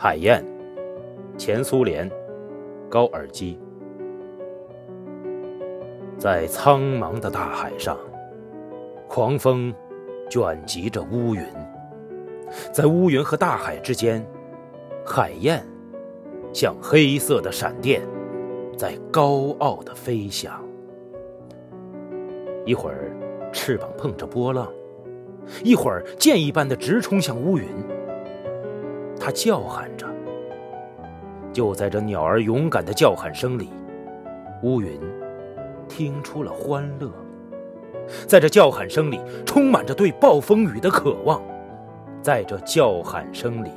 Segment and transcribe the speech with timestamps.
[0.00, 0.46] 海燕，
[1.36, 2.08] 前苏联，
[2.88, 3.58] 高尔基。
[6.16, 7.98] 在苍茫的大海上，
[9.08, 9.74] 狂风
[10.30, 11.42] 卷集着乌云，
[12.72, 14.24] 在乌云和大海之间，
[15.04, 15.66] 海燕
[16.52, 18.00] 像黑色的闪电，
[18.76, 20.64] 在高傲的飞翔。
[22.64, 23.10] 一会儿
[23.52, 24.72] 翅膀碰着波浪，
[25.64, 27.66] 一会儿箭一般的直冲向乌云。
[29.28, 30.06] 它叫喊着，
[31.52, 33.68] 就在这鸟儿勇敢的叫喊声里，
[34.62, 34.98] 乌云
[35.86, 37.12] 听出了欢乐。
[38.26, 41.42] 在这叫喊声里，充满着对暴风雨的渴望。
[42.22, 43.68] 在这叫喊声里，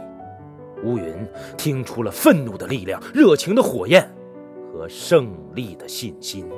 [0.86, 1.14] 乌云
[1.58, 4.10] 听出了愤怒的力量、热情的火焰
[4.72, 6.50] 和胜利的信心。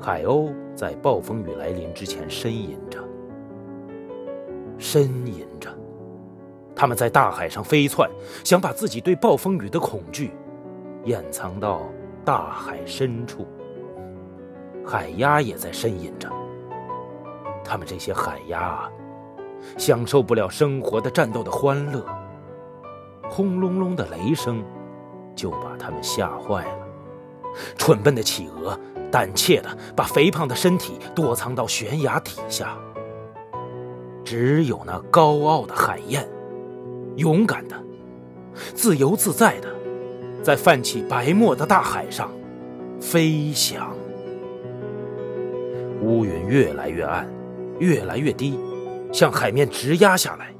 [0.00, 2.98] 海鸥在暴风雨来临之前呻吟着，
[4.78, 5.46] 呻吟。
[6.84, 8.10] 他们在大海上飞窜，
[8.44, 10.32] 想把自己对暴风雨的恐惧
[11.04, 11.80] 掩藏到
[12.26, 13.48] 大海深处。
[14.84, 16.30] 海鸭也在呻吟着，
[17.64, 18.86] 他们这些海鸭，
[19.78, 22.04] 享受不了生活的战斗的欢乐。
[23.30, 24.62] 轰隆隆的雷声
[25.34, 26.86] 就把他们吓坏了。
[27.78, 28.78] 蠢笨的企鹅
[29.10, 32.76] 胆怯地把肥胖的身体躲藏到悬崖底下。
[34.22, 36.28] 只有那高傲的海燕。
[37.16, 37.76] 勇敢的，
[38.74, 39.68] 自由自在的，
[40.42, 42.30] 在泛起白沫的大海上
[43.00, 43.94] 飞翔。
[46.02, 47.28] 乌云越来越暗，
[47.78, 48.58] 越来越低，
[49.12, 50.52] 向海面直压下来。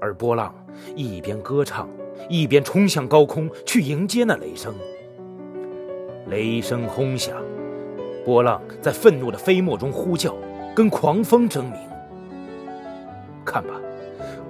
[0.00, 0.54] 而波浪
[0.94, 1.88] 一边歌唱，
[2.28, 4.74] 一边冲向高空去迎接那雷声。
[6.28, 7.36] 雷声轰响，
[8.24, 10.34] 波浪在愤怒的飞沫中呼叫，
[10.74, 11.78] 跟狂风争鸣。
[13.44, 13.80] 看吧。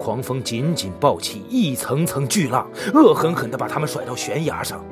[0.05, 4.84] 狂风紧紧抱起一层层巨浪，恶狠狠地把它们甩到悬崖上，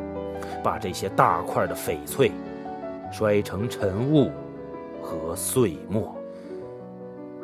[0.64, 2.32] 把这些大块的翡翠
[3.12, 4.30] 摔成尘雾
[5.02, 6.16] 和碎末。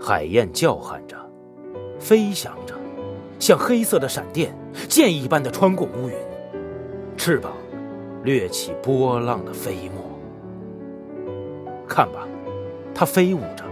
[0.00, 1.15] 海燕叫喊着，
[2.00, 2.75] 飞翔着，
[3.38, 4.50] 像黑色的闪电，
[4.88, 6.14] 箭一般的穿过乌云，
[7.19, 7.53] 翅膀
[8.25, 10.03] 掠起波浪的飞沫。
[11.87, 12.26] 看吧，
[12.94, 13.62] 它飞舞着，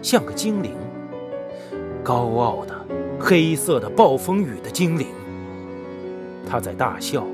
[0.00, 0.76] 像个精灵，
[2.04, 2.81] 高傲的。
[3.24, 5.06] 黑色的暴风雨的精灵，
[6.44, 7.24] 他在大笑，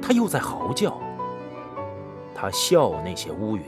[0.00, 0.98] 他又在嚎叫。
[2.34, 3.62] 他笑那些乌云，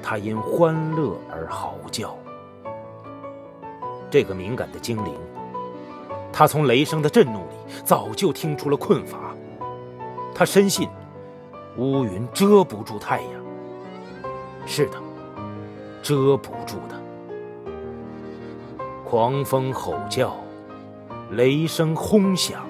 [0.00, 2.16] 他因欢乐而嚎叫。
[4.08, 5.12] 这个敏感的精灵，
[6.32, 9.34] 他从雷声的震怒里早就听出了困乏。
[10.32, 10.88] 他深信，
[11.76, 13.30] 乌云遮不住太阳。
[14.64, 14.98] 是的，
[16.02, 17.03] 遮不住的。
[19.14, 20.34] 狂风吼叫，
[21.30, 22.66] 雷声轰响，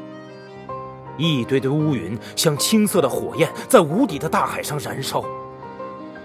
[1.16, 5.25] 一堆堆乌云像青色的火焰，在无底的大海上燃烧。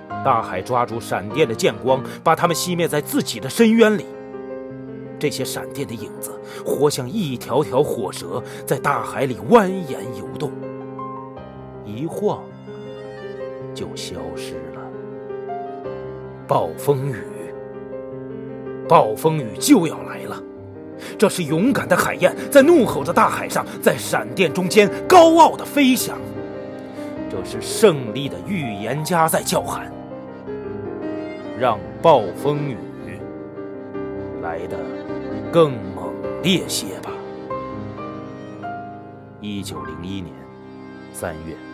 [0.09, 4.05] 大海抓住闪电的剑光，把它们熄灭在自己的深渊里。
[5.17, 10.51] 这些闪电的影子，活像一条条火蛇，在大海里蜿蜒游动，
[11.85, 12.43] 一晃
[13.73, 14.81] 就消失了。
[16.45, 17.38] 暴风雨。
[18.89, 20.41] 暴风雨就要来了，
[21.15, 26.17] 这是勇敢的海燕在怒吼着大海上，在闪电中间高傲的飞翔。
[27.29, 29.91] 这是胜利的预言家在叫喊，
[31.59, 32.75] 让暴风雨
[34.41, 34.77] 来得
[35.51, 36.11] 更猛
[36.41, 37.11] 烈些吧。
[39.39, 40.33] 一九零一年
[41.13, 41.68] 三月。